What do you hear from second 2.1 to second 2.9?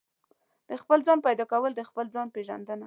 ځان پېژندنه ده.